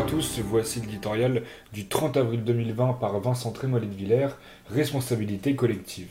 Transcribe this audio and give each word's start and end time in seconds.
à 0.00 0.02
tous, 0.02 0.40
voici 0.42 0.80
l'éditorial 0.80 1.42
du 1.74 1.86
30 1.86 2.16
avril 2.16 2.42
2020 2.42 2.94
par 2.94 3.20
Vincent 3.20 3.50
Trémollet 3.50 3.86
de 3.86 3.94
Villers, 3.94 4.30
Responsabilité 4.70 5.54
collective. 5.54 6.08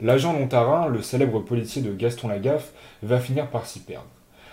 L'agent 0.00 0.32
Lontarin, 0.32 0.88
le 0.88 1.02
célèbre 1.02 1.40
policier 1.40 1.82
de 1.82 1.92
Gaston 1.92 2.28
Lagaffe, 2.28 2.72
va 3.02 3.20
finir 3.20 3.50
par 3.50 3.66
s'y 3.66 3.80
perdre. 3.80 4.08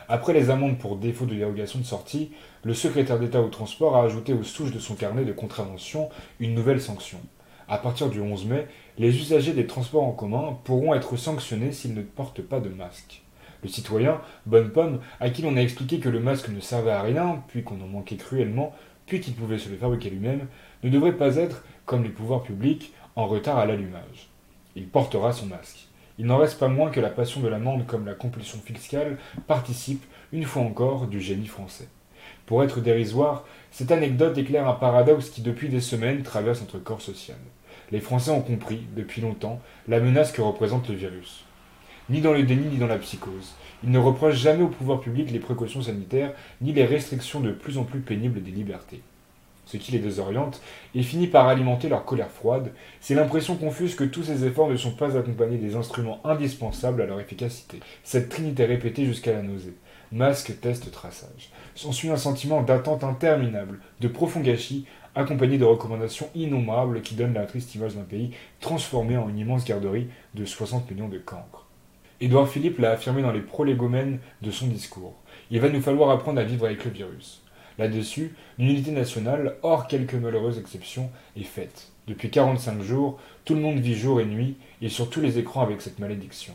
Après 0.10 0.34
les 0.34 0.50
amendes 0.50 0.78
pour 0.78 0.98
défaut 0.98 1.26
de 1.26 1.36
dérogation 1.36 1.80
de 1.80 1.86
sortie, 1.86 2.32
le 2.66 2.74
secrétaire 2.74 3.18
d'État 3.18 3.40
au 3.40 3.48
transport 3.48 3.96
a 3.96 4.04
ajouté 4.04 4.34
aux 4.34 4.44
souches 4.44 4.74
de 4.74 4.80
son 4.80 4.96
carnet 4.96 5.24
de 5.24 5.32
contravention 5.32 6.10
une 6.42 6.54
nouvelle 6.54 6.82
sanction. 6.82 7.20
À 7.70 7.78
partir 7.78 8.10
du 8.10 8.20
11 8.20 8.46
mai, 8.46 8.68
les 8.98 9.16
usagers 9.16 9.54
des 9.54 9.68
transports 9.68 10.04
en 10.04 10.12
commun 10.12 10.58
pourront 10.66 10.94
être 10.94 11.16
sanctionnés 11.16 11.72
s'ils 11.72 11.94
ne 11.94 12.02
portent 12.02 12.42
pas 12.42 12.60
de 12.60 12.68
masque. 12.68 13.22
Le 13.62 13.70
citoyen, 13.70 14.22
Bonne 14.46 14.70
Pomme, 14.70 15.00
à 15.20 15.30
qui 15.30 15.42
l'on 15.42 15.58
a 15.58 15.62
expliqué 15.62 16.00
que 16.00 16.10
le 16.10 16.20
masque 16.20 16.50
ne 16.50 16.62
servait 16.62 16.92
à 16.92 17.02
rien, 17.02 17.44
puis 17.50 17.64
qu'on 17.64 17.82
en 17.82 17.88
manquait 17.88 18.16
cruellement, 18.16 18.74
puis 19.06 19.20
qu'il 19.20 19.34
pouvait 19.34 19.58
se 19.58 19.70
le 19.70 19.76
fabriquer 19.76 20.10
lui-même, 20.10 20.48
ne 20.84 20.90
devrait 20.90 21.18
pas 21.18 21.36
être, 21.36 21.64
comme 21.86 22.04
les 22.04 22.10
pouvoirs 22.10 22.44
publics, 22.44 22.94
en 23.16 23.28
retard 23.28 23.58
à 23.58 23.66
l'allumage. 23.66 24.30
Il 24.76 24.88
portera 24.88 25.34
son 25.34 25.48
masque. 25.48 25.88
Il 26.18 26.26
n'en 26.26 26.38
reste 26.38 26.60
pas 26.60 26.68
moins 26.68 26.90
que 26.90 27.00
la 27.00 27.10
passion 27.10 27.42
de 27.42 27.48
l'amende 27.48 27.86
comme 27.86 28.06
la 28.06 28.14
compulsion 28.14 28.60
fiscale 28.60 29.18
participe, 29.48 30.06
une 30.32 30.46
fois 30.46 30.62
encore, 30.62 31.08
du 31.08 31.20
génie 31.20 31.48
français. 31.48 31.88
Pour 32.46 32.64
être 32.64 32.80
dérisoire, 32.80 33.46
cette 33.72 33.92
anecdote 33.92 34.38
éclaire 34.38 34.68
un 34.68 34.74
paradoxe 34.74 35.30
qui 35.30 35.42
depuis 35.42 35.70
des 35.70 35.82
semaines 35.82 36.24
traverse 36.24 36.62
notre 36.62 36.80
corps 36.80 37.02
social. 37.02 37.38
Les 37.92 38.00
Français 38.00 38.32
ont 38.32 38.42
compris, 38.42 38.82
depuis 38.96 39.22
longtemps, 39.22 39.60
la 39.88 40.00
menace 40.00 40.32
que 40.32 40.42
représente 40.42 40.88
le 40.90 40.96
virus 40.96 41.46
ni 42.10 42.22
dans 42.22 42.34
le 42.34 42.44
déni 42.44 42.68
ni 42.68 42.78
dans 42.78 42.88
la 42.88 42.98
psychose. 42.98 43.54
Ils 43.84 43.92
ne 43.92 44.00
reprochent 44.00 44.36
jamais 44.36 44.64
au 44.64 44.68
pouvoir 44.68 45.00
public 45.00 45.32
les 45.32 45.40
précautions 45.40 45.82
sanitaires, 45.82 46.34
ni 46.62 46.74
les 46.74 46.86
restrictions 46.86 47.40
de 47.40 47.52
plus 47.52 47.78
en 47.78 47.84
plus 47.84 48.00
pénibles 48.00 48.42
des 48.44 48.52
libertés. 48.52 49.02
Ce 49.66 49.78
qui 49.78 49.92
les 49.92 50.00
désoriente 50.00 50.62
et 50.96 51.04
finit 51.04 51.28
par 51.28 51.48
alimenter 51.48 51.90
leur 51.90 52.04
colère 52.04 52.32
froide, 52.32 52.74
c'est 53.02 53.14
l'impression 53.14 53.56
confuse 53.56 53.94
que 53.94 54.04
tous 54.04 54.24
ces 54.24 54.44
efforts 54.44 54.70
ne 54.70 54.78
sont 54.78 54.94
pas 54.94 55.16
accompagnés 55.16 55.60
des 55.60 55.76
instruments 55.76 56.20
indispensables 56.26 57.04
à 57.04 57.06
leur 57.06 57.20
efficacité. 57.20 57.80
Cette 58.04 58.30
trinité 58.30 58.66
répétée 58.66 59.06
jusqu'à 59.06 59.32
la 59.32 59.44
nausée. 59.44 59.76
Masque, 60.12 60.60
test, 60.60 60.90
traçage. 60.92 61.52
S'ensuit 61.76 62.10
un 62.10 62.18
sentiment 62.18 62.64
d'attente 62.64 63.04
interminable, 63.04 63.80
de 64.00 64.08
profond 64.08 64.40
gâchis, 64.40 64.88
accompagné 65.14 65.60
de 65.60 65.66
recommandations 65.66 66.30
innombrables 66.34 67.02
qui 67.04 67.14
donnent 67.14 67.36
la 67.36 67.46
triste 67.46 67.76
image 67.76 67.96
d'un 67.96 68.02
pays 68.02 68.32
transformé 68.60 69.18
en 69.18 69.30
une 69.30 69.38
immense 69.38 69.66
garderie 69.66 70.08
de 70.34 70.46
60 70.46 70.90
millions 70.90 71.10
de 71.10 71.20
cancres. 71.20 71.69
Édouard 72.22 72.50
Philippe 72.50 72.80
l'a 72.80 72.92
affirmé 72.92 73.22
dans 73.22 73.32
les 73.32 73.40
prolégomènes 73.40 74.20
de 74.42 74.52
son 74.52 74.68
discours. 74.68 75.16
Il 75.52 75.62
va 75.62 75.70
nous 75.70 75.82
falloir 75.82 76.10
apprendre 76.10 76.42
à 76.42 76.44
vivre 76.44 76.66
avec 76.66 76.84
le 76.84 76.92
virus. 76.92 77.42
Là-dessus, 77.78 78.36
l'unité 78.58 78.92
nationale, 78.92 79.56
hors 79.62 79.88
quelques 79.88 80.16
malheureuses 80.16 80.60
exceptions, 80.60 81.10
est 81.38 81.44
faite. 81.44 81.94
Depuis 82.08 82.30
45 82.30 82.82
jours, 82.82 83.22
tout 83.46 83.56
le 83.56 83.62
monde 83.62 83.80
vit 83.80 83.96
jour 83.96 84.20
et 84.20 84.26
nuit, 84.26 84.58
et 84.82 84.90
sur 84.90 85.10
tous 85.10 85.22
les 85.22 85.38
écrans 85.38 85.62
avec 85.62 85.82
cette 85.82 86.00
malédiction. 86.00 86.54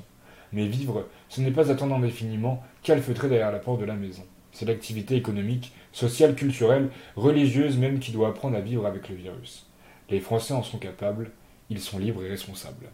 Mais 0.53 0.67
vivre, 0.67 1.09
ce 1.31 1.41
n'est 1.41 1.51
pas 1.51 1.71
attendre 1.71 1.95
indéfiniment, 1.95 2.63
calfeutrer 2.83 3.31
derrière 3.31 3.51
la 3.51 3.59
porte 3.59 3.81
de 3.81 3.87
la 3.87 3.95
maison. 3.95 4.25
C'est 4.53 4.67
l'activité 4.67 5.17
économique, 5.17 5.73
sociale, 5.93 6.35
culturelle, 6.35 6.91
religieuse 7.17 7.79
même 7.79 8.01
qui 8.01 8.13
doit 8.13 8.29
apprendre 8.29 8.59
à 8.59 8.61
vivre 8.61 8.85
avec 8.85 9.09
le 9.09 9.15
virus. 9.15 9.67
Les 10.11 10.21
Français 10.21 10.53
en 10.53 10.63
sont 10.63 10.79
capables, 10.79 11.31
ils 11.71 11.81
sont 11.81 11.99
libres 11.99 12.23
et 12.23 12.29
responsables. 12.29 12.91